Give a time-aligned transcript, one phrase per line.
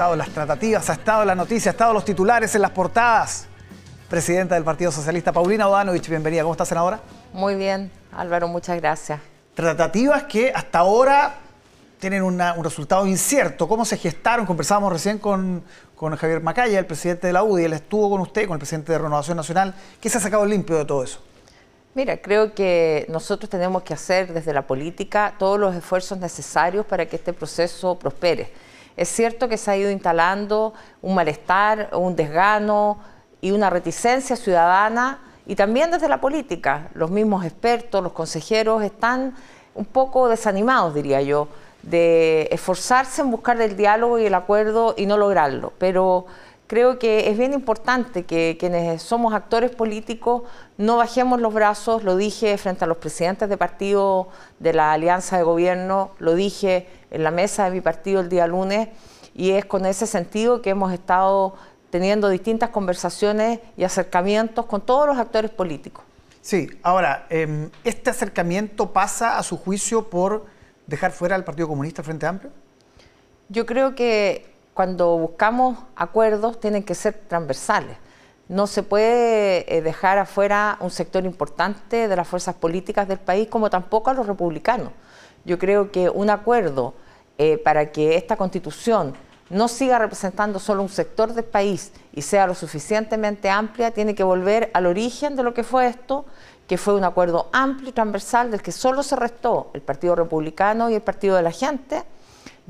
[0.00, 3.46] Ha estado las tratativas, ha estado la noticia, ha estado los titulares, en las portadas.
[4.08, 6.40] Presidenta del Partido Socialista, Paulina Odanovich, bienvenida.
[6.40, 7.00] ¿Cómo está, senadora?
[7.34, 9.20] Muy bien, Álvaro, muchas gracias.
[9.52, 11.34] Tratativas que hasta ahora
[11.98, 13.68] tienen un resultado incierto.
[13.68, 14.46] ¿Cómo se gestaron?
[14.46, 15.62] Conversábamos recién con,
[15.94, 17.64] con Javier Macaya, el presidente de la UDI.
[17.64, 19.74] Él estuvo con usted, con el presidente de Renovación Nacional.
[20.00, 21.20] ¿Qué se ha sacado limpio de todo eso?
[21.94, 27.04] Mira, creo que nosotros tenemos que hacer desde la política todos los esfuerzos necesarios para
[27.04, 28.50] que este proceso prospere
[29.00, 32.98] es cierto que se ha ido instalando un malestar, un desgano
[33.40, 36.90] y una reticencia ciudadana y también desde la política.
[36.92, 39.34] Los mismos expertos, los consejeros están
[39.74, 41.48] un poco desanimados, diría yo,
[41.82, 45.72] de esforzarse en buscar el diálogo y el acuerdo y no lograrlo.
[45.78, 46.26] Pero
[46.70, 50.44] creo que es bien importante que quienes somos actores políticos
[50.78, 54.28] no bajemos los brazos, lo dije frente a los presidentes de partido
[54.60, 58.46] de la alianza de gobierno, lo dije en la mesa de mi partido el día
[58.46, 58.88] lunes
[59.34, 61.56] y es con ese sentido que hemos estado
[61.90, 66.04] teniendo distintas conversaciones y acercamientos con todos los actores políticos.
[66.40, 70.46] Sí, ahora, em, ¿este acercamiento pasa a su juicio por
[70.86, 72.52] dejar fuera al Partido Comunista Frente Amplio?
[73.48, 77.98] Yo creo que cuando buscamos acuerdos tienen que ser transversales.
[78.48, 83.46] No se puede eh, dejar afuera un sector importante de las fuerzas políticas del país,
[83.48, 84.88] como tampoco a los republicanos.
[85.44, 86.94] Yo creo que un acuerdo
[87.36, 89.12] eh, para que esta constitución
[89.50, 94.22] no siga representando solo un sector del país y sea lo suficientemente amplia, tiene que
[94.22, 96.24] volver al origen de lo que fue esto,
[96.66, 100.88] que fue un acuerdo amplio y transversal del que solo se restó el Partido Republicano
[100.88, 102.02] y el Partido de la Gente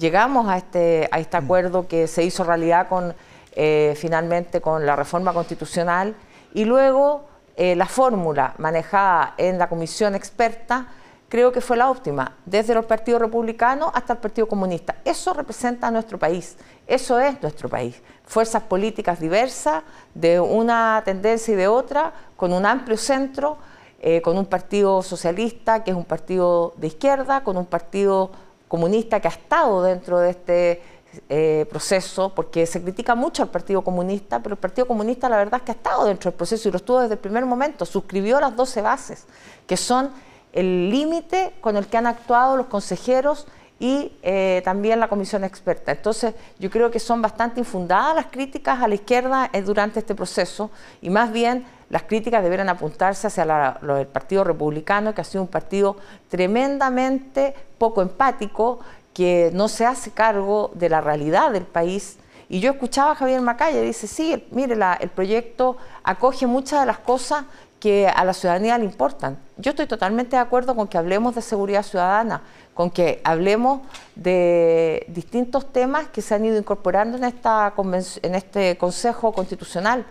[0.01, 1.45] llegamos a este, a este mm.
[1.45, 3.15] acuerdo que se hizo realidad con,
[3.53, 6.17] eh, finalmente con la reforma constitucional
[6.55, 7.27] y luego
[7.57, 10.89] eh, la fórmula manejada en la comisión experta
[11.29, 14.97] creo que fue la óptima, desde los partidos republicanos hasta el Partido Comunista.
[15.05, 16.57] Eso representa a nuestro país,
[16.89, 18.03] eso es nuestro país.
[18.25, 23.59] Fuerzas políticas diversas, de una tendencia y de otra, con un amplio centro,
[24.01, 28.33] eh, con un partido socialista que es un partido de izquierda, con un partido
[28.70, 30.83] comunista que ha estado dentro de este
[31.29, 35.58] eh, proceso, porque se critica mucho al Partido Comunista, pero el Partido Comunista la verdad
[35.58, 38.41] es que ha estado dentro del proceso y lo estuvo desde el primer momento, suscribió
[38.41, 39.27] las 12 bases,
[39.67, 40.11] que son
[40.53, 43.48] el límite con el que han actuado los consejeros
[43.80, 45.91] y eh, también la comisión experta.
[45.91, 50.14] Entonces, yo creo que son bastante infundadas las críticas a la izquierda eh, durante este
[50.14, 50.70] proceso
[51.03, 53.42] y más bien las críticas deberán apuntarse hacia
[53.83, 55.96] el Partido Republicano, que ha sido un partido
[56.28, 58.78] tremendamente poco empático,
[59.12, 62.17] que no se hace cargo de la realidad del país.
[62.48, 66.98] Y yo escuchaba a Javier Macaya, dice, sí, mire, el proyecto acoge muchas de las
[66.98, 67.45] cosas
[67.80, 69.36] que a la ciudadanía le importan.
[69.56, 72.42] Yo estoy totalmente de acuerdo con que hablemos de seguridad ciudadana,
[72.73, 73.80] con que hablemos
[74.14, 77.73] de distintos temas que se han ido incorporando en, esta
[78.23, 80.05] en este Consejo Constitucional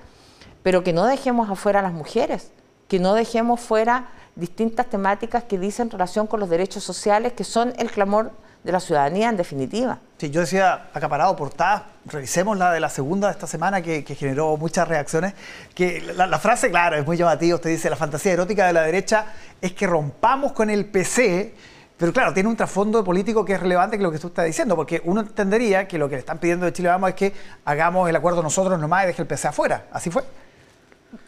[0.63, 2.51] pero que no dejemos afuera a las mujeres,
[2.87, 7.73] que no dejemos fuera distintas temáticas que dicen relación con los derechos sociales, que son
[7.77, 8.31] el clamor
[8.63, 9.99] de la ciudadanía en definitiva.
[10.17, 14.57] Sí, yo decía acaparado portada, revisemos la de la segunda de esta semana que, generó
[14.57, 15.33] muchas reacciones,
[15.73, 19.27] que la, frase, claro, es muy llamativa, usted dice, la fantasía erótica de la derecha
[19.61, 21.53] es que rompamos con el PC,
[21.97, 24.75] pero claro, tiene un trasfondo político que es relevante que lo que usted está diciendo,
[24.75, 27.33] porque uno entendería que lo que le están pidiendo de Chile Vamos es que
[27.63, 30.23] hagamos el acuerdo nosotros nomás y deje el PC afuera, ¿así fue?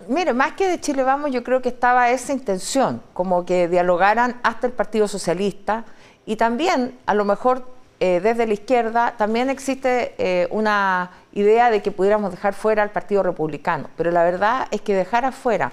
[0.07, 4.39] Mire, más que de Chile Vamos, yo creo que estaba esa intención, como que dialogaran
[4.43, 5.85] hasta el Partido Socialista.
[6.25, 7.67] Y también, a lo mejor
[7.99, 12.91] eh, desde la izquierda, también existe eh, una idea de que pudiéramos dejar fuera al
[12.91, 15.71] Partido Republicano, pero la verdad es que dejar afuera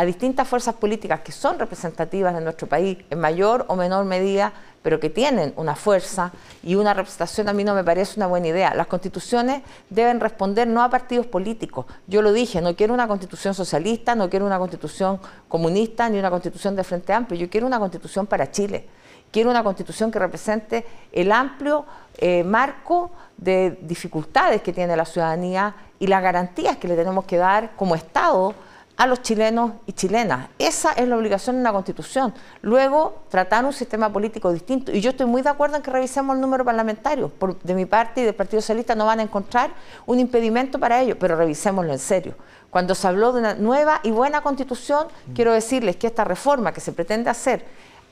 [0.00, 4.50] a distintas fuerzas políticas que son representativas de nuestro país en mayor o menor medida,
[4.80, 8.48] pero que tienen una fuerza y una representación, a mí no me parece una buena
[8.48, 8.74] idea.
[8.74, 11.84] Las constituciones deben responder no a partidos políticos.
[12.06, 16.30] Yo lo dije, no quiero una constitución socialista, no quiero una constitución comunista, ni una
[16.30, 18.86] constitución de Frente Amplio, yo quiero una constitución para Chile.
[19.30, 21.84] Quiero una constitución que represente el amplio
[22.16, 27.36] eh, marco de dificultades que tiene la ciudadanía y las garantías que le tenemos que
[27.36, 28.54] dar como Estado
[29.00, 30.50] a los chilenos y chilenas.
[30.58, 32.34] Esa es la obligación de una constitución.
[32.60, 34.92] Luego, tratar un sistema político distinto.
[34.92, 37.30] Y yo estoy muy de acuerdo en que revisemos el número parlamentario.
[37.30, 39.70] Por, de mi parte y del Partido Socialista no van a encontrar
[40.04, 42.34] un impedimento para ello, pero revisémoslo en serio.
[42.68, 45.32] Cuando se habló de una nueva y buena constitución, mm.
[45.32, 47.64] quiero decirles que esta reforma que se pretende hacer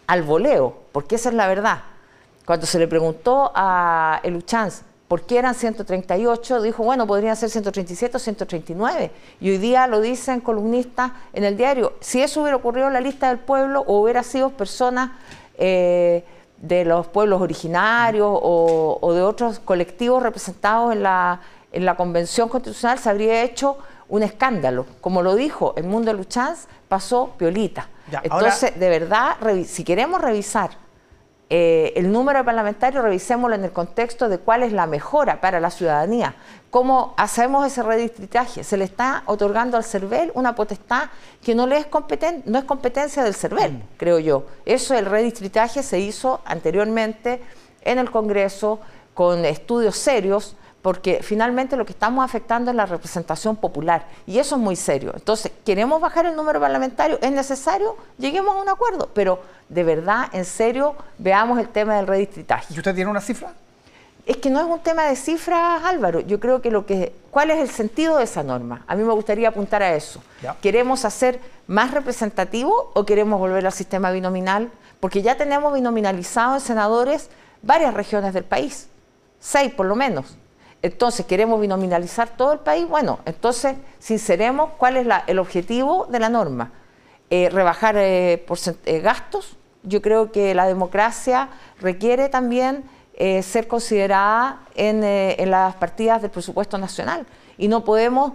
[0.06, 1.82] al voleo, porque esa es la verdad,
[2.46, 6.60] cuando se le preguntó a Eluchanz ¿Por qué eran 138?
[6.60, 9.10] Dijo, bueno, podrían ser 137 o 139.
[9.40, 11.94] Y hoy día lo dicen columnistas en el diario.
[12.00, 15.12] Si eso hubiera ocurrido en la lista del pueblo o hubiera sido personas
[15.56, 16.24] eh,
[16.58, 21.40] de los pueblos originarios o, de otros colectivos representados en la,
[21.72, 23.78] en la Convención Constitucional se habría hecho
[24.10, 24.84] un escándalo.
[25.00, 27.88] Como lo dijo el mundo de Luchanz, pasó piolita.
[28.22, 30.70] Entonces, de verdad, si queremos revisar
[31.50, 35.60] eh, el número de parlamentarios, revisémoslo en el contexto de cuál es la mejora para
[35.60, 36.34] la ciudadanía.
[36.70, 38.62] ¿Cómo hacemos ese redistritaje?
[38.64, 41.08] Se le está otorgando al CERVEL una potestad
[41.42, 41.86] que no, le es,
[42.44, 43.82] no es competencia del CERVEL, mm.
[43.96, 44.44] creo yo.
[44.66, 47.40] Eso, el redistritaje se hizo anteriormente
[47.80, 48.80] en el Congreso
[49.14, 54.56] con estudios serios porque finalmente lo que estamos afectando es la representación popular y eso
[54.56, 55.12] es muy serio.
[55.14, 57.18] Entonces, ¿queremos bajar el número parlamentario?
[57.20, 57.96] ¿Es necesario?
[58.18, 62.72] Lleguemos a un acuerdo, pero de verdad, en serio, veamos el tema del redistritaje.
[62.74, 63.52] ¿Y usted tiene una cifra?
[64.24, 66.20] Es que no es un tema de cifras, Álvaro.
[66.20, 68.84] Yo creo que lo que ¿cuál es el sentido de esa norma?
[68.86, 70.22] A mí me gustaría apuntar a eso.
[70.60, 74.70] ¿Queremos hacer más representativo o queremos volver al sistema binominal?
[75.00, 77.30] Porque ya tenemos binominalizado en senadores
[77.62, 78.88] varias regiones del país,
[79.40, 80.36] seis por lo menos.
[80.80, 82.88] Entonces, ¿queremos binominalizar todo el país?
[82.88, 86.72] Bueno, entonces, sinceremos cuál es el objetivo de la norma.
[87.30, 88.46] Eh, rebajar eh,
[88.86, 89.56] eh, gastos.
[89.82, 92.84] Yo creo que la democracia requiere también
[93.42, 97.26] ser considerada en, en, las partidas del presupuesto nacional.
[97.56, 98.32] Y no podemos,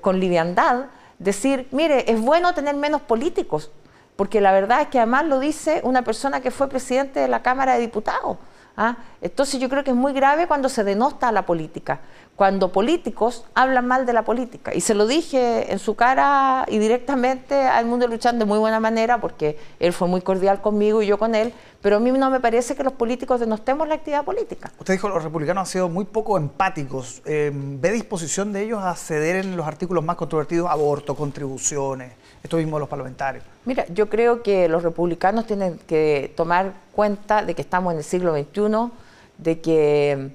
[0.00, 0.86] con liviandad,
[1.18, 3.70] decir, mire, es bueno tener menos políticos,
[4.16, 7.42] porque la verdad es que además lo dice una persona que fue presidente de la
[7.42, 8.38] Cámara de Diputados.
[8.76, 8.96] ¿Ah?
[9.20, 12.00] Entonces yo creo que es muy grave cuando se denota a la política,
[12.36, 14.74] cuando políticos hablan mal de la política.
[14.74, 18.80] Y se lo dije en su cara y directamente al mundo luchando de muy buena
[18.80, 22.30] manera, porque él fue muy cordial conmigo y yo con él, pero a mí no
[22.30, 24.72] me parece que los políticos denostemos la actividad política.
[24.78, 27.22] Usted dijo que los republicanos han sido muy poco empáticos.
[27.24, 32.12] Eh, ¿Ve disposición de ellos a ceder en los artículos más controvertidos aborto, contribuciones?
[32.42, 33.44] Esto mismo los parlamentarios?
[33.64, 38.04] Mira, yo creo que los republicanos tienen que tomar cuenta de que estamos en el
[38.04, 38.90] siglo XXI,
[39.38, 40.30] de que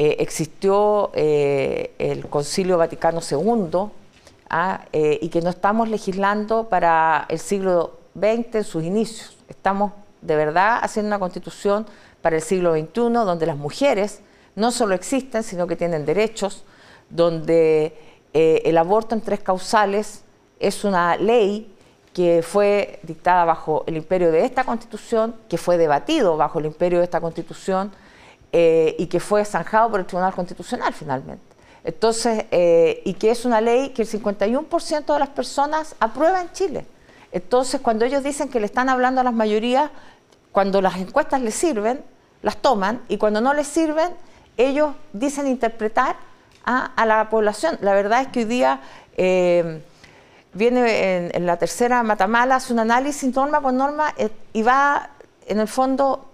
[0.00, 3.90] eh, existió eh, el Concilio Vaticano II
[4.50, 4.84] ¿ah?
[4.92, 9.36] eh, y que no estamos legislando para el siglo XX en sus inicios.
[9.48, 11.86] Estamos de verdad haciendo una constitución
[12.22, 14.20] para el siglo XXI donde las mujeres
[14.54, 16.64] no solo existen, sino que tienen derechos,
[17.10, 17.96] donde
[18.32, 20.22] el aborto en tres causales
[20.58, 21.74] es una ley
[22.12, 26.98] que fue dictada bajo el imperio de esta constitución, que fue debatido bajo el imperio
[26.98, 27.92] de esta constitución
[28.52, 31.44] eh, y que fue zanjado por el Tribunal Constitucional finalmente.
[31.84, 36.50] Entonces, eh, y que es una ley que el 51% de las personas aprueba en
[36.52, 36.86] Chile.
[37.30, 39.90] Entonces, cuando ellos dicen que le están hablando a las mayorías,
[40.50, 42.02] cuando las encuestas les sirven,
[42.42, 44.08] las toman, y cuando no les sirven,
[44.56, 46.16] ellos dicen interpretar
[46.64, 47.78] a, la población.
[47.80, 48.80] La verdad es que hoy día...
[49.16, 49.82] Eh,
[50.58, 55.10] viene en, la tercera Matamala, hace un análisis norma por norma eh, y va
[55.46, 56.26] en el fondo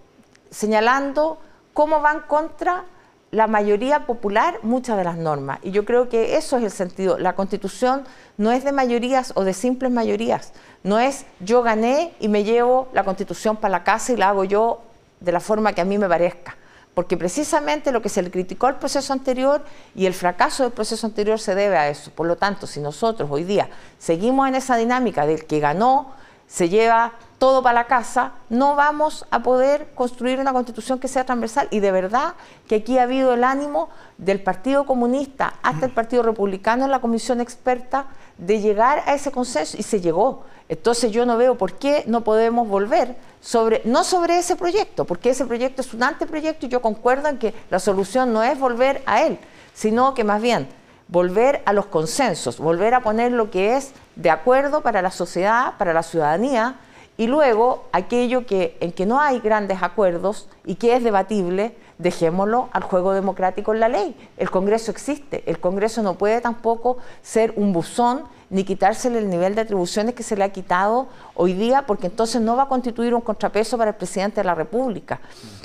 [0.50, 1.38] señalando
[1.72, 2.84] cómo van contra
[3.30, 5.58] la mayoría popular muchas de las normas.
[5.62, 7.18] Y yo creo que eso es el sentido.
[7.18, 8.04] La constitución
[8.36, 10.52] no es de mayorías o de simples mayorías.
[10.82, 14.44] No es yo gané y me llevo la constitución para la casa y la hago
[14.44, 14.82] yo
[15.20, 16.56] de la forma que a mí me parezca
[16.94, 19.64] porque precisamente lo que se le criticó al proceso anterior
[19.94, 22.10] y el fracaso del proceso anterior se debe a eso.
[22.12, 23.68] Por lo tanto, si nosotros hoy día
[23.98, 26.14] seguimos en esa dinámica del que ganó,
[26.46, 31.24] se lleva todo para la casa, no vamos a poder construir una constitución que sea
[31.24, 31.68] transversal.
[31.70, 32.34] Y de verdad
[32.68, 37.00] que aquí ha habido el ánimo del Partido Comunista hasta el Partido Republicano en la
[37.00, 38.06] comisión experta
[38.38, 40.44] de llegar a ese consenso y se llegó.
[40.68, 45.30] Entonces yo no veo por qué no podemos volver sobre, no sobre ese proyecto, porque
[45.30, 49.02] ese proyecto es un anteproyecto y yo concuerdo en que la solución no es volver
[49.04, 49.38] a él,
[49.74, 50.68] sino que más bien
[51.08, 55.74] volver a los consensos, volver a poner lo que es de acuerdo para la sociedad,
[55.78, 56.76] para la ciudadanía,
[57.16, 62.68] y luego aquello que, en que no hay grandes acuerdos y que es debatible, dejémoslo
[62.72, 64.16] al juego democrático en la ley.
[64.36, 69.56] El Congreso existe, el Congreso no puede tampoco ser un buzón ni quitársele el nivel
[69.56, 73.12] de atribuciones que se le ha quitado hoy día, porque entonces no va a constituir
[73.12, 75.20] un contrapeso para el presidente de la República.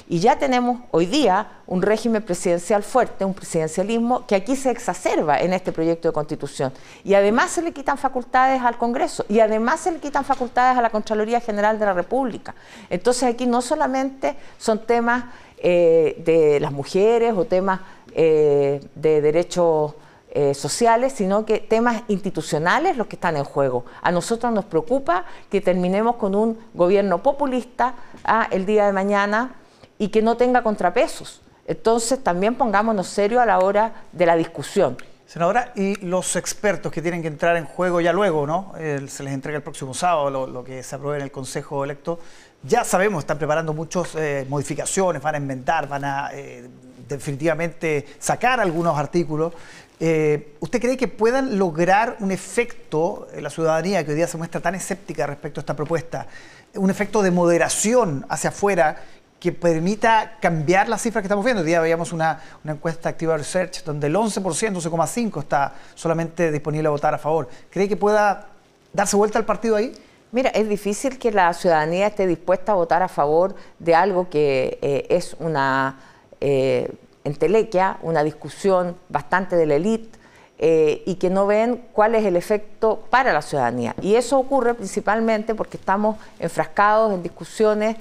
[0.07, 5.39] Y ya tenemos hoy día un régimen presidencial fuerte, un presidencialismo que aquí se exacerba
[5.39, 6.73] en este proyecto de constitución.
[7.03, 10.81] Y además se le quitan facultades al Congreso y además se le quitan facultades a
[10.81, 12.55] la Contraloría General de la República.
[12.89, 15.25] Entonces aquí no solamente son temas
[15.59, 17.81] eh, de las mujeres o temas
[18.15, 19.93] eh, de derechos
[20.31, 23.85] eh, sociales, sino que temas institucionales los que están en juego.
[24.01, 29.55] A nosotros nos preocupa que terminemos con un gobierno populista ah, el día de mañana
[29.97, 31.41] y que no tenga contrapesos.
[31.65, 34.97] Entonces también pongámonos serio a la hora de la discusión.
[35.25, 38.73] Senadora, y los expertos que tienen que entrar en juego ya luego, ¿no?
[38.75, 42.19] se les entrega el próximo sábado lo, que se apruebe en el Consejo electo.
[42.63, 46.67] Ya sabemos, están preparando muchas eh, modificaciones, van a inventar, van a eh,
[47.07, 49.53] definitivamente sacar algunos artículos.
[49.99, 54.37] Eh, ¿Usted cree que puedan lograr un efecto en la ciudadanía que hoy día se
[54.37, 56.27] muestra tan escéptica respecto a esta propuesta,
[56.75, 59.03] un efecto de moderación hacia afuera
[59.39, 61.61] que permita cambiar las cifras que estamos viendo?
[61.61, 66.87] Hoy día veíamos una, una encuesta Activa Research donde el 11%, 11,5% está solamente disponible
[66.87, 67.47] a votar a favor.
[67.69, 68.47] ¿Cree que pueda
[68.91, 69.93] darse vuelta al partido ahí?
[70.31, 74.77] Mira, es difícil que la ciudadanía esté dispuesta a votar a favor de algo que
[74.83, 75.99] eh, es una
[76.39, 76.91] eh,
[77.23, 80.19] entelequia, una discusión bastante de la élite
[80.59, 83.95] eh, y que no ven cuál es el efecto para la ciudadanía.
[84.03, 87.97] Y eso ocurre principalmente porque estamos enfrascados en discusiones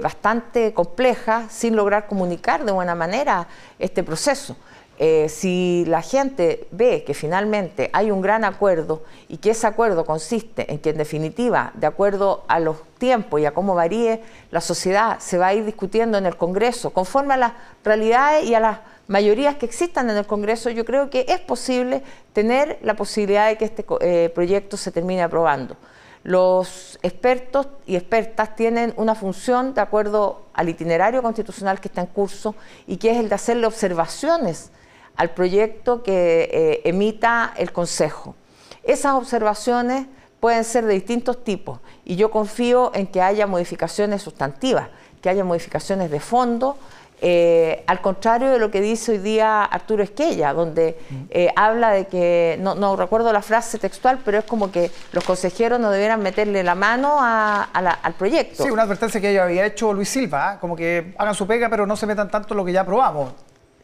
[0.00, 3.48] bastante complejas sin lograr comunicar de buena manera
[3.80, 4.56] este proceso.
[4.98, 10.06] Eh, si la gente ve que finalmente hay un gran acuerdo y que ese acuerdo
[10.06, 14.62] consiste en que en definitiva, de acuerdo a los tiempos y a cómo varíe la
[14.62, 17.52] sociedad, se va a ir discutiendo en el Congreso, conforme a las
[17.84, 22.02] realidades y a las mayorías que existan en el Congreso, yo creo que es posible
[22.32, 25.76] tener la posibilidad de que este eh, proyecto se termine aprobando.
[26.22, 32.08] Los expertos y expertas tienen una función de acuerdo al itinerario constitucional que está en
[32.08, 34.72] curso y que es el de hacerle observaciones
[35.16, 38.34] al proyecto que eh, emita el Consejo.
[38.82, 40.06] Esas observaciones
[40.40, 44.88] pueden ser de distintos tipos y yo confío en que haya modificaciones sustantivas,
[45.20, 46.76] que haya modificaciones de fondo,
[47.22, 50.98] eh, al contrario de lo que dice hoy día Arturo Esquella, donde
[51.30, 55.80] eh, habla de que, no, recuerdo la frase textual, pero es como que los consejeros
[55.80, 58.62] no debieran meterle la mano al proyecto.
[58.62, 61.96] Sí, una advertencia que había hecho Luis Silva, como que hagan su pega, pero no
[61.96, 63.32] se metan tanto en lo que ya aprobamos.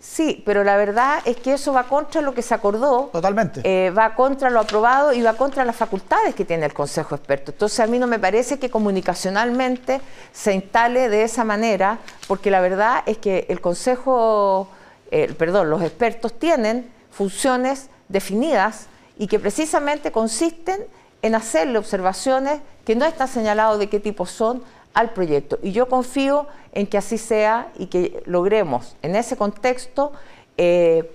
[0.03, 3.11] Sí, pero la verdad es que eso va contra lo que se acordó.
[3.13, 3.61] Totalmente.
[3.63, 7.53] Eh, va contra lo aprobado y va contra las facultades que tiene el Consejo Experto.
[7.53, 10.01] Entonces a mí no me parece que comunicacionalmente
[10.33, 14.67] se instale de esa manera, porque la verdad es que el Consejo,
[15.13, 20.85] eh, perdón, los expertos tienen funciones definidas y que precisamente consisten
[21.23, 25.59] en hacerle observaciones que no están señalados de qué tipo son al proyecto.
[25.63, 30.13] Y yo confío en que así sea y que logremos en ese contexto
[30.57, 31.11] eh,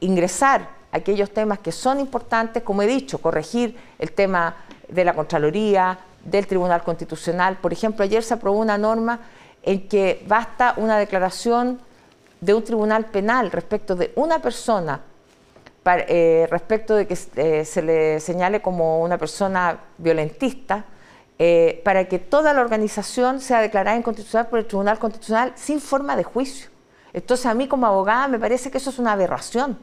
[0.00, 4.56] ingresar aquellos temas que son importantes, como he dicho, corregir el tema
[4.88, 7.56] de la Contraloría, del Tribunal Constitucional.
[7.56, 9.20] Por ejemplo, ayer se aprobó una norma
[9.62, 11.80] en que basta una declaración
[12.40, 15.00] de un tribunal penal respecto de una persona,
[15.84, 20.84] eh, respecto de que eh, se le señale como una persona violentista,
[21.38, 26.16] eh, para que toda la organización sea declarada inconstitucional por el Tribunal Constitucional sin forma
[26.16, 26.68] de juicio.
[27.12, 29.78] Entonces a mí como abogada me parece que eso es una aberración,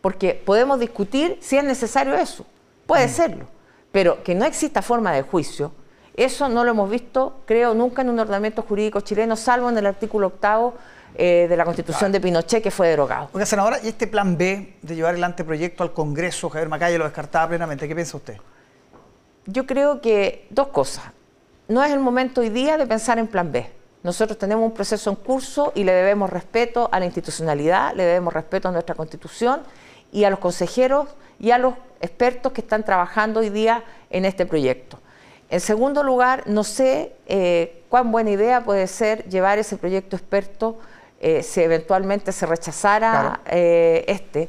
[0.00, 2.46] porque podemos discutir si es necesario eso,
[2.86, 3.10] puede mm.
[3.10, 3.46] serlo,
[3.90, 5.72] pero que no exista forma de juicio,
[6.14, 9.86] eso no lo hemos visto, creo, nunca en un ordenamiento jurídico chileno, salvo en el
[9.86, 10.74] artículo octavo
[11.14, 13.28] eh, de la Constitución de Pinochet que fue derogado.
[13.32, 17.04] Oiga, senadora, ¿y este plan B de llevar el anteproyecto al Congreso, Javier Macaya lo
[17.04, 17.88] descartaba plenamente?
[17.88, 18.36] ¿Qué piensa usted?
[19.46, 21.04] Yo creo que dos cosas.
[21.68, 23.70] No es el momento hoy día de pensar en plan B.
[24.02, 28.34] Nosotros tenemos un proceso en curso y le debemos respeto a la institucionalidad, le debemos
[28.34, 29.62] respeto a nuestra constitución
[30.10, 31.08] y a los consejeros
[31.38, 34.98] y a los expertos que están trabajando hoy día en este proyecto.
[35.50, 40.78] En segundo lugar, no sé eh, cuán buena idea puede ser llevar ese proyecto experto
[41.20, 44.48] eh, si eventualmente se rechazara eh, este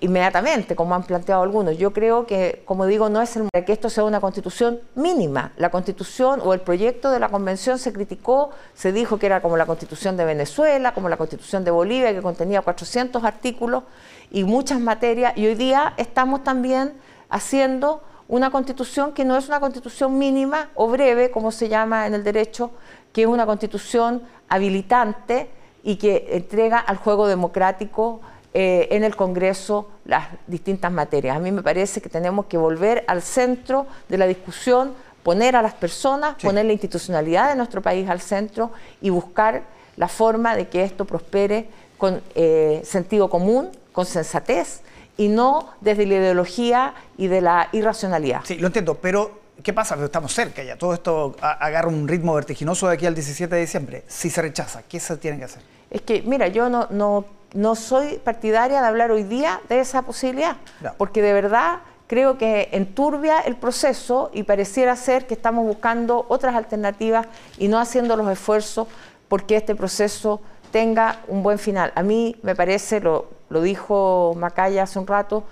[0.00, 1.78] inmediatamente, como han planteado algunos.
[1.78, 5.52] Yo creo que, como digo, no es el que esto sea una constitución mínima.
[5.56, 9.56] La constitución o el proyecto de la convención se criticó, se dijo que era como
[9.56, 13.84] la constitución de Venezuela, como la constitución de Bolivia, que contenía 400 artículos
[14.30, 15.32] y muchas materias.
[15.36, 16.92] Y hoy día estamos también
[17.30, 22.14] haciendo una constitución que no es una constitución mínima o breve, como se llama en
[22.14, 22.70] el derecho,
[23.12, 25.48] que es una constitución habilitante
[25.82, 28.20] y que entrega al juego democrático
[28.54, 31.36] eh, en el Congreso las distintas materias.
[31.36, 35.62] A mí me parece que tenemos que volver al centro de la discusión, poner a
[35.62, 39.62] las personas, poner la institucionalidad de nuestro país al centro y buscar
[39.96, 44.82] la forma de que esto prospere con eh, sentido común, con sensatez
[45.16, 48.42] y no desde la ideología y de la irracionalidad.
[48.44, 49.96] Sí, lo entiendo, pero ¿qué pasa?
[50.04, 54.04] Estamos cerca ya, todo esto agarra un ritmo vertiginoso de aquí al 17 de diciembre.
[54.06, 55.62] Si se rechaza, ¿qué se tiene que hacer?
[55.90, 57.24] Es que, mira, yo no, no
[57.54, 60.56] no soy partidaria de hablar hoy día de esa posibilidad,
[60.98, 66.54] porque de verdad creo que enturbia el proceso y pareciera ser que estamos buscando otras
[66.54, 67.26] alternativas
[67.58, 68.88] y no haciendo los esfuerzos
[69.28, 71.92] porque este proceso tenga un buen final.
[71.94, 75.44] A mí me parece, lo, dijo Macaya hace un rato,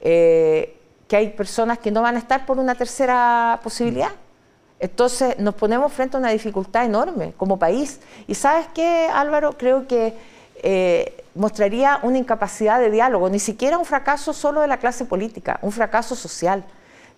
[0.00, 0.76] eh,
[1.06, 4.10] que hay personas que no van a estar por una tercera posibilidad.
[4.78, 8.00] Entonces nos ponemos frente a una dificultad enorme como país.
[8.26, 10.14] Y sabes qué, Álvaro, creo que
[10.62, 15.58] eh, mostraría una incapacidad de diálogo, ni siquiera un fracaso solo de la clase política,
[15.62, 16.64] un fracaso social,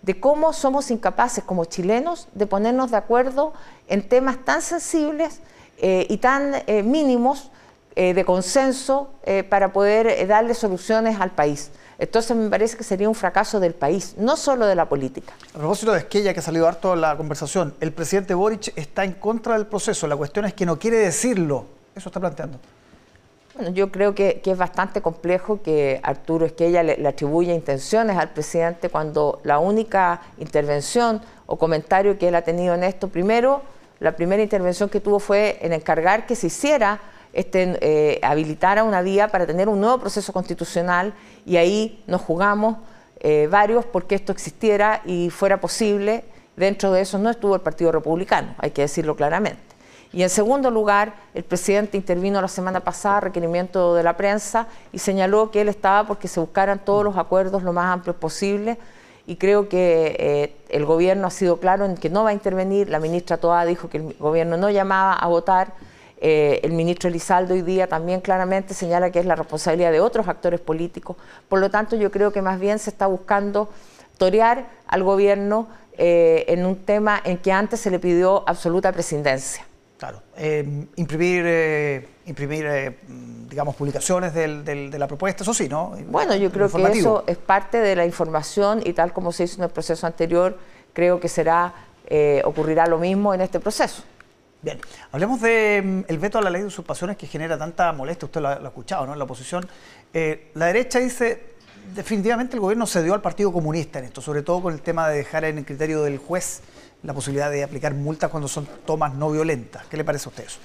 [0.01, 3.53] de cómo somos incapaces como chilenos de ponernos de acuerdo
[3.87, 5.39] en temas tan sensibles
[5.77, 7.49] eh, y tan eh, mínimos
[7.95, 9.11] de consenso
[9.51, 11.69] para poder darle soluciones al país.
[11.99, 15.33] Entonces me parece que sería un fracaso del país, no solo de la política.
[15.53, 19.13] A propósito de Esquella, que ha salido harto la conversación, el presidente Boric está en
[19.13, 20.07] contra del proceso.
[20.07, 21.65] La cuestión es que no quiere decirlo.
[21.95, 22.59] Eso está planteando.
[23.55, 28.29] Bueno, yo creo que, es bastante complejo que Arturo Esquella le, le, atribuya intenciones al
[28.29, 33.61] presidente cuando la única intervención o comentario que él ha tenido en esto, primero,
[33.99, 36.99] la primera intervención que tuvo fue en encargar que se hiciera
[37.31, 41.13] este, eh, habilitara una vía para tener un nuevo proceso constitucional
[41.45, 42.77] y ahí nos jugamos
[43.19, 46.25] eh, varios porque esto existiera y fuera posible.
[46.55, 49.72] Dentro de eso no estuvo el Partido Republicano, hay que decirlo claramente.
[50.13, 54.99] Y en segundo lugar, el presidente intervino la semana pasada requerimiento de la prensa y
[54.99, 58.77] señaló que él estaba porque se buscaran todos los acuerdos lo más amplios posible.
[59.25, 62.89] Y creo que eh, el gobierno ha sido claro en que no va a intervenir.
[62.89, 65.73] La ministra Toa dijo que el gobierno no llamaba a votar.
[66.21, 70.27] Eh, el ministro Elizaldo hoy día también claramente señala que es la responsabilidad de otros
[70.27, 71.17] actores políticos.
[71.49, 73.67] Por lo tanto, yo creo que más bien se está buscando
[74.19, 75.67] torear al gobierno
[75.97, 79.65] eh, en un tema en que antes se le pidió absoluta presidencia.
[80.03, 80.21] Claro.
[80.35, 82.97] Eh, imprimir, imprimir
[83.49, 85.95] digamos, publicaciones de la propuesta, eso sí, ¿no?
[86.07, 89.57] Bueno, yo creo que eso es parte de la información y tal como se hizo
[89.57, 90.57] en el proceso anterior,
[90.91, 91.73] creo que será,
[92.43, 94.03] ocurrirá lo mismo en este proceso.
[94.63, 94.79] Bien,
[95.11, 98.47] hablemos del mm, veto a la ley de usurpaciones que genera tanta molestia, usted lo
[98.47, 99.11] ha, escuchado, ¿no?
[99.11, 99.67] En la oposición.
[100.13, 101.55] Eh, la derecha dice,
[101.93, 105.17] definitivamente el gobierno cedió al Partido Comunista en esto, sobre todo con el tema de
[105.17, 106.61] dejar en el criterio del juez
[107.03, 109.85] la posibilidad de aplicar multas cuando son tomas no violentas.
[109.87, 110.59] ¿Qué le parece a usted eso?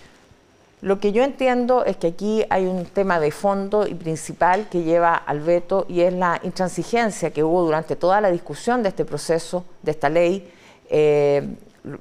[0.80, 4.84] Lo que yo entiendo es que aquí hay un tema de fondo y principal que
[4.84, 9.04] lleva al veto y es la intransigencia que hubo durante toda la discusión de este
[9.04, 10.52] proceso, de esta ley.
[10.88, 11.48] Eh,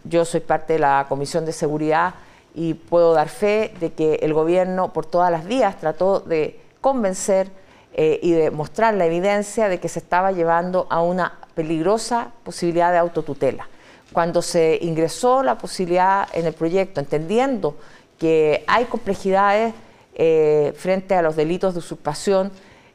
[0.03, 2.13] yo soy parte de la Comisión de Seguridad
[2.53, 7.49] y puedo dar fe de que el gobierno por todas las vías trató de convencer
[7.93, 12.91] eh, y de mostrar la evidencia de que se estaba llevando a una peligrosa posibilidad
[12.91, 13.67] de autotutela.
[14.13, 17.75] Cuando se ingresó la posibilidad en el proyecto, entendiendo
[18.17, 19.73] que hay complejidades
[20.15, 22.51] eh, frente a los delitos de usurpación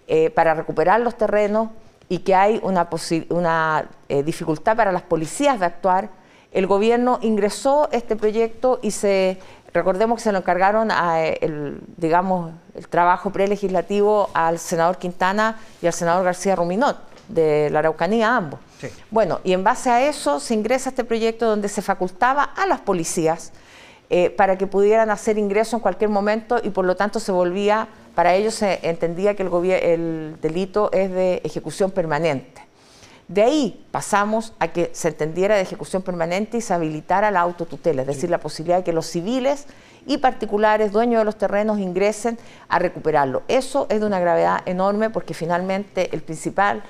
[0.08, 1.68] eh, para recuperar los terrenos
[2.08, 2.88] y que hay una,
[3.30, 3.88] una
[4.24, 6.10] dificultad para las policías de actuar,
[6.52, 9.38] el gobierno ingresó este proyecto y se
[9.72, 15.86] recordemos que se lo encargaron a el, digamos, el trabajo prelegislativo al senador Quintana y
[15.86, 18.60] al senador García Ruminot de la Araucanía, ambos.
[19.10, 22.80] Bueno, y en base a eso se ingresa este proyecto donde se facultaba a las
[22.80, 23.52] policías
[24.10, 27.88] eh, para que pudieran hacer ingreso en cualquier momento y por lo tanto se volvía,
[28.14, 32.62] para ellos se entendía que el, el delito es de ejecución permanente.
[33.28, 38.02] De ahí pasamos a que se entendiera de ejecución permanente y se habilitara la autotutela,
[38.02, 39.66] es decir, la posibilidad de que los civiles
[40.06, 42.36] y particulares, dueños de los terrenos, ingresen
[42.68, 43.42] a recuperarlo.
[43.48, 46.82] Eso es de una gravedad enorme porque finalmente el principal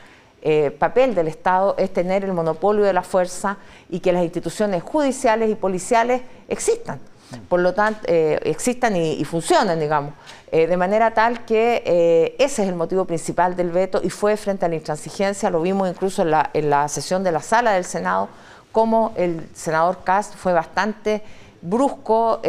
[0.42, 3.57] eh, papel del Estado es tener el monopolio de la fuerza
[3.88, 7.00] y que las instituciones judiciales y policiales existan.
[7.48, 10.14] Por lo tanto, eh, existan y, funcionen, digamos,
[10.50, 14.37] eh, de manera tal que eh, ese es el motivo principal del veto y fue
[14.37, 17.72] frente a la intransigencia, lo vimos incluso en la, en la sesión de la sala
[17.72, 18.28] del Senado,
[18.70, 21.22] como el senador Cast fue bastante
[21.61, 22.40] brusco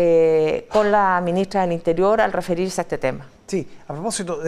[0.69, 3.27] con la ministra del Interior al referirse a este tema.
[3.47, 4.39] Sí, a propósito,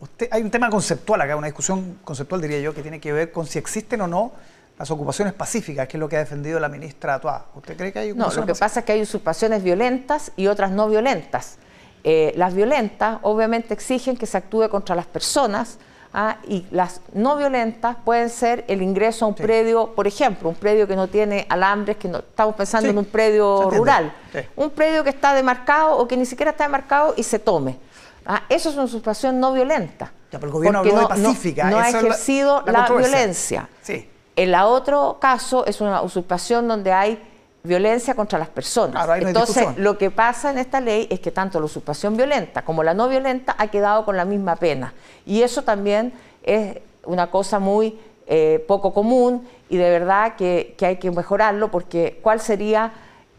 [0.00, 3.30] usted, hay un tema conceptual acá, una discusión conceptual diría yo, que tiene que ver
[3.30, 4.32] con si existen o no
[4.78, 7.46] las ocupaciones pacíficas, que es lo que ha defendido la ministra Atuá.
[7.54, 10.70] ¿Usted cree que hay No, lo que pasa es que hay usurpaciones violentas y otras
[10.72, 11.58] no violentas.
[12.04, 15.78] Eh, las violentas obviamente exigen que se actúe contra las personas
[16.12, 16.38] ¿ah?
[16.48, 20.88] y las no violentas pueden ser el ingreso a un predio, por ejemplo, un predio
[20.88, 24.12] que no tiene alambres, que no, estamos pensando en un predio rural,
[24.56, 27.78] un predio que está demarcado o que ni siquiera está demarcado y se tome.
[28.26, 28.42] ¿Ah?
[28.48, 30.12] Eso es una usurpación no violenta.
[30.30, 31.70] Ya, pero el gobierno habló de pacífica.
[31.70, 33.68] No, ha ejercido la, la violencia.
[33.82, 34.08] Sí.
[34.34, 37.22] El otro caso es una usurpación donde hay
[37.62, 39.08] violencia contra las personas.
[39.20, 42.94] Entonces, lo que pasa en esta ley es que tanto la usurpación violenta como la
[42.94, 44.94] no violenta ha quedado con la misma pena.
[45.24, 50.96] Y eso también es una cosa muy eh, poco común y de verdad que, hay
[50.96, 52.92] que mejorarlo porque ¿cuál sería,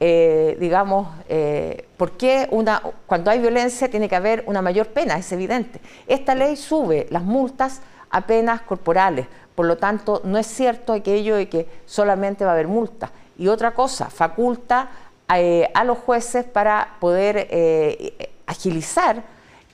[0.05, 5.17] eh, digamos, eh, por qué una, cuando hay violencia tiene que haber una mayor pena?
[5.17, 5.79] Es evidente.
[6.07, 9.27] Esta ley sube las multas a penas corporales.
[9.55, 13.11] Por lo tanto, no es cierto aquello de que solamente va a haber multa.
[13.37, 14.89] Y otra cosa, faculta
[15.33, 19.23] eh, a los jueces para poder eh, agilizar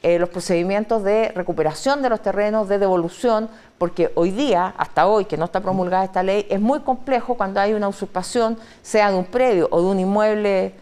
[0.02, 5.26] eh, los procedimientos de recuperación de los terrenos, de devolución, porque hoy día, hasta hoy,
[5.26, 9.18] que no está promulgada esta ley, es muy complejo cuando hay una usurpación, sea de
[9.18, 10.74] un predio o de un inmueble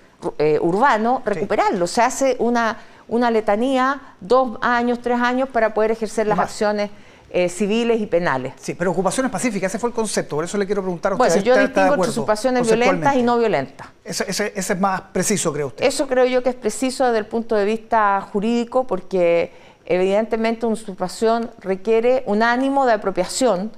[0.62, 1.86] urbano, recuperarlo.
[1.86, 2.78] Se hace una,
[3.08, 6.90] una letanía, dos años, tres años, para poder ejercer las acciones
[7.38, 8.54] eh, civiles y penales.
[8.60, 11.28] Sí, pero ocupaciones pacíficas, ese fue el concepto, por eso le quiero preguntar a usted.
[11.28, 13.90] Bueno, yo distingo entre ocupaciones violentas y no violentas.
[14.04, 15.86] Ese, es más preciso, cree usted.
[15.86, 19.52] Eso creo yo que es preciso desde el punto de vista jurídico, porque
[19.86, 23.72] evidentemente una usurpación requiere un ánimo de apropiación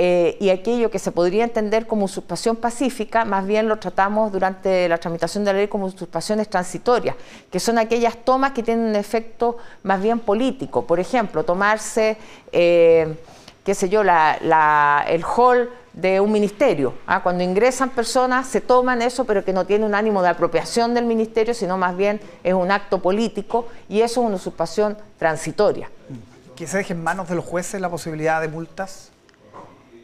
[0.00, 4.88] eh, y aquello que se podría entender como usurpación pacífica, más bien lo tratamos durante
[4.88, 7.16] la tramitación de la ley como usurpaciones transitorias,
[7.50, 10.86] que son aquellas tomas que tienen un efecto más bien político.
[10.86, 12.16] Por ejemplo, tomarse,
[12.52, 13.12] eh,
[13.64, 16.94] qué sé yo, el hall de un ministerio.
[17.04, 17.20] ¿ah?
[17.20, 21.06] Cuando ingresan personas, se toman eso, pero que no tiene un ánimo de apropiación del
[21.06, 25.90] ministerio, sino más bien es un acto político y eso es una usurpación transitoria.
[26.54, 29.10] ¿Que se deje en manos de los jueces la posibilidad de multas?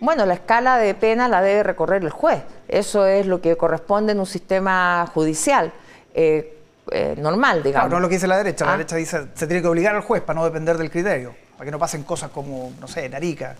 [0.04, 2.42] Bueno, la escala de pena la debe recorrer el juez.
[2.68, 5.72] Eso es lo que corresponde en un sistema judicial.
[6.12, 6.58] Eh,
[6.90, 7.88] eh, normal, digamos.
[7.88, 8.66] no es lo que dice la derecha.
[8.66, 8.76] La ah.
[8.76, 11.70] derecha dice se tiene que obligar al juez para no depender del criterio, para que
[11.70, 13.56] no pasen cosas como, no sé, Narica.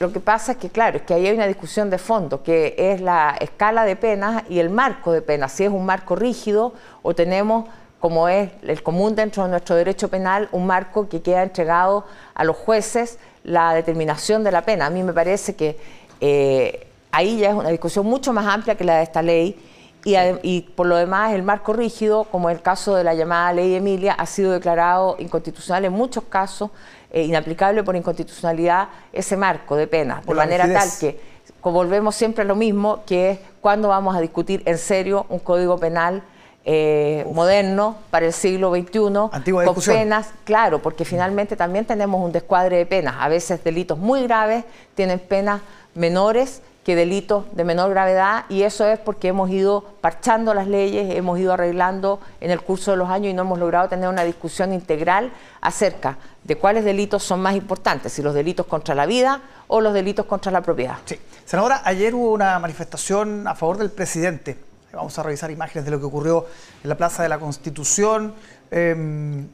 [0.00, 2.74] Lo que pasa es que, claro, es que ahí hay una discusión de fondo, que
[2.78, 5.52] es la escala de penas y el marco de penas.
[5.52, 7.66] Si es un marco rígido o tenemos,
[8.00, 12.42] como es el común dentro de nuestro derecho penal, un marco que queda entregado a
[12.44, 14.86] los jueces la determinación de la pena.
[14.86, 15.78] A mí me parece que
[16.20, 19.56] eh, ahí ya es una discusión mucho más amplia que la de esta ley
[20.04, 24.12] y, por lo demás el marco rígido, como el caso de la llamada ley Emilia,
[24.12, 26.70] ha sido declarado inconstitucional en muchos casos,
[27.10, 31.18] eh, inaplicable por inconstitucionalidad ese marco de pena, de manera tal que
[31.62, 35.78] volvemos siempre a lo mismo, que es cuando vamos a discutir en serio un código
[35.78, 36.22] penal
[36.66, 38.98] eh, moderno para el siglo XXI,
[39.64, 43.16] con penas, claro, porque finalmente también tenemos un descuadre de penas.
[43.18, 45.60] A veces delitos muy graves tienen penas
[45.94, 51.14] menores que delitos de menor gravedad y eso es porque hemos ido parchando las leyes,
[51.14, 54.22] hemos ido arreglando en el curso de los años y no hemos logrado tener una
[54.22, 59.40] discusión integral acerca de cuáles delitos son más importantes, si los delitos contra la vida
[59.66, 60.96] o los delitos contra la propiedad.
[61.06, 61.18] Sí.
[61.44, 64.58] Senadora, ayer hubo una manifestación a favor del presidente
[64.94, 66.46] Vamos a revisar imágenes de lo que ocurrió
[66.82, 68.34] en la Plaza de la Constitución.
[68.70, 69.46] Em,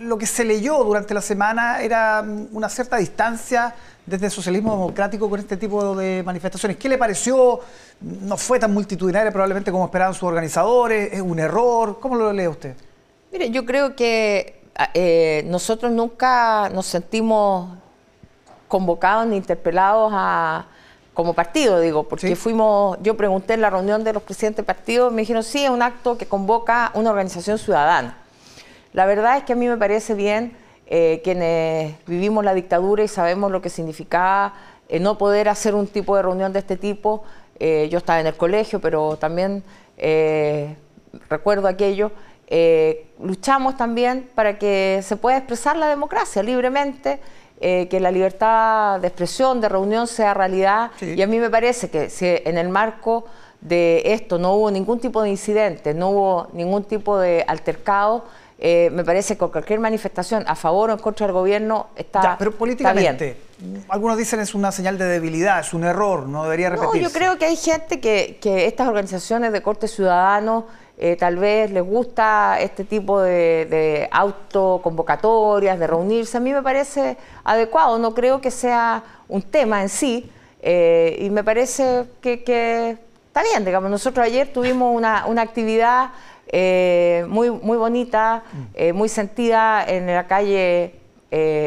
[0.00, 5.30] lo que se leyó durante la semana era una cierta distancia desde el socialismo democrático
[5.30, 6.76] con este tipo de manifestaciones.
[6.76, 7.60] ¿Qué le pareció?
[8.00, 11.12] ¿No fue tan multitudinaria probablemente como esperaban sus organizadores?
[11.12, 12.00] ¿Es un error?
[12.00, 12.74] ¿Cómo lo lee usted?
[13.30, 14.62] Mire, yo creo que
[14.94, 17.78] eh, nosotros nunca nos sentimos
[18.68, 20.66] convocados ni interpelados a,
[21.14, 25.12] como partido, digo, porque fuimos, yo pregunté en la reunión de los presidentes de partidos,
[25.12, 28.16] me dijeron, sí, es un acto que convoca una organización ciudadana.
[28.92, 33.08] La verdad es que a mí me parece bien eh, quienes vivimos la dictadura y
[33.08, 34.54] sabemos lo que significaba
[34.88, 37.24] eh, no poder hacer un tipo de reunión de este tipo.
[37.58, 39.62] Eh, yo estaba en el colegio, pero también
[41.28, 42.10] recuerdo aquello.
[43.20, 47.20] luchamos también para que se pueda expresar la democracia libremente
[47.62, 50.90] eh, que la libertad de expresión, de reunión sea realidad.
[51.00, 53.24] Y a mí me parece que si en el marco
[53.60, 58.24] de esto no hubo ningún tipo de incidente, no hubo ningún tipo de altercado,
[58.58, 62.36] eh, me parece que cualquier manifestación a favor o en contra del gobierno está, ya,
[62.38, 63.36] pero políticamente,
[63.88, 67.00] algunos dicen es una señal de debilidad, es un error, no debería repetirse.
[67.00, 70.66] No, yo creo que hay gente que, que estas organizaciones de corte ciudadano
[70.98, 76.36] eh, tal vez les gusta este tipo de, autoconvocatorias, de reunirse.
[76.36, 81.30] A mí me parece adecuado, no creo que sea un tema en sí, eh, y
[81.30, 83.90] me parece que, está bien, digamos.
[83.90, 86.10] Nosotros ayer tuvimos una, actividad
[86.46, 88.44] eh, muy, muy bonita,
[88.94, 91.00] muy sentida en la calle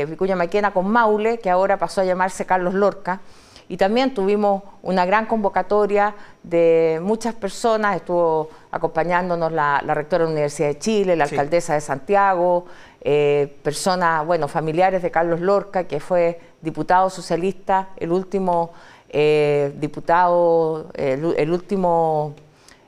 [0.07, 3.19] Vicuña Maquena con Maule, que ahora pasó a llamarse Carlos Lorca.
[3.67, 10.34] Y también tuvimos una gran convocatoria de muchas personas, estuvo acompañándonos la, rectora de la
[10.34, 12.65] Universidad de Chile, la alcaldesa de Santiago,
[13.01, 18.71] eh, personas, bueno, familiares de Carlos Lorca, que fue diputado socialista, el último
[19.10, 22.36] eh, diputado, el, último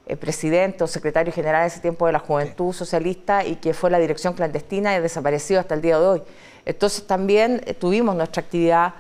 [0.06, 3.90] eh, presidente o secretario general en ese tiempo de la Juventud Socialista y que fue
[3.90, 6.24] la dirección clandestina y desaparecido hasta el día de hoy.
[6.66, 8.94] Entonces también tuvimos nuestra actividad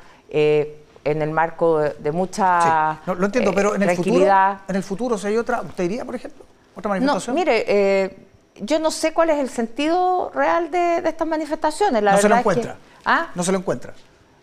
[1.11, 3.11] en el marco de, mucha sí.
[3.17, 6.15] lo entiendo, pero en el futuro, en el futuro, si hay otra, ¿usted iría, por
[6.15, 7.35] ejemplo, otra manifestación?
[7.35, 8.17] No, mire, eh,
[8.61, 12.03] yo no sé cuál es el sentido real de, estas manifestaciones.
[12.03, 12.75] La no se lo encuentra.
[13.05, 13.27] ¿Ah?
[13.35, 13.93] No se lo encuentra.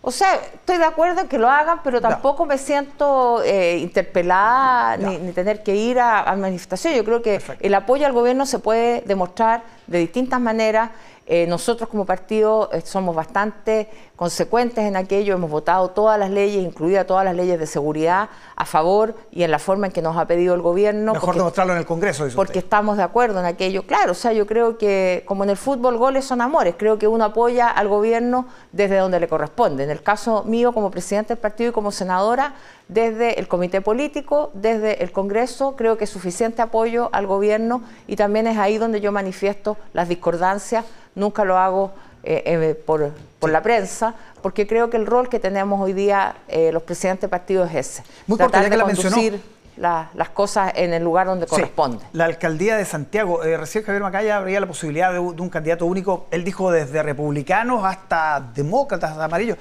[0.06, 4.98] O sea, estoy de acuerdo en que lo hagan, pero tampoco me siento eh, interpelada
[4.98, 6.98] ni, tener que ir a, a manifestaciones.
[6.98, 10.90] Yo creo que el apoyo al gobierno se puede demostrar de distintas maneras.
[11.26, 16.62] Eh, nosotros como partido eh, somos bastante consecuentes en aquello, hemos votado todas las leyes,
[16.62, 20.18] incluidas todas las leyes de seguridad, a favor y en la forma en que nos
[20.18, 21.14] ha pedido el gobierno.
[21.14, 22.26] Mejor demostrarlo en el Congreso.
[22.36, 23.86] porque estamos de acuerdo en aquello.
[23.86, 27.08] Claro, o sea, yo creo que como en el fútbol goles son amores, creo que
[27.08, 29.84] uno apoya al gobierno desde donde le corresponde.
[29.84, 32.54] En el caso mío como presidente del partido y como senadora,
[32.88, 38.16] desde el comité político, desde el Congreso, creo que es suficiente apoyo al gobierno y
[38.16, 41.92] también es ahí donde yo manifiesto las discordancias nunca lo hago
[42.22, 43.12] eh, eh, por,
[43.50, 47.28] la prensa, porque creo que el rol que tenemos hoy día eh, los presidentes de
[47.28, 48.04] partidos es ese.
[48.26, 49.40] Muy tratar de conducir
[49.76, 52.02] las cosas en el lugar donde corresponde.
[52.12, 56.44] La alcaldía de Santiago, recién Javier Macaya habría la posibilidad de, un candidato único, él
[56.44, 59.58] dijo desde republicanos hasta demócratas, hasta amarillos.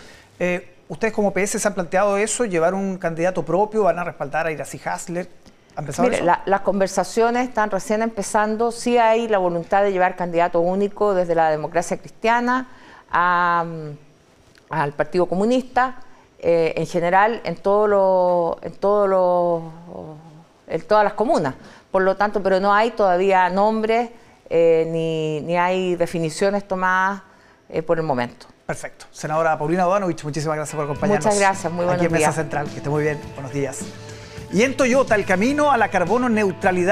[0.87, 4.51] ¿Ustedes como PS se han planteado eso, llevar un candidato propio, van a respaldar a
[4.51, 5.29] Iracy Hasler?
[5.99, 8.71] Mire, las conversaciones están recién empezando.
[8.71, 12.67] Sí hay la voluntad de llevar candidato único desde la democracia cristiana
[13.09, 13.97] al
[14.95, 15.95] Partido Comunista,
[16.39, 19.73] eh, en general en, todo en, todo
[20.67, 21.55] en todas las comunas.
[21.91, 24.09] Por lo tanto, pero no hay todavía nombres
[24.49, 27.21] eh, ni, hay definiciones tomadas
[27.69, 28.45] eh, por el momento.
[28.65, 29.05] Perfecto.
[29.11, 31.25] Senadora Paulina Dodanovich, muchísimas gracias por acompañarnos.
[31.25, 33.19] Muchas gracias, muy buenos Aquí en Mesa Central, que esté muy bien.
[33.35, 33.79] Buenos días.
[34.53, 36.81] Y en Toyota, el camino a la carbono neutralidad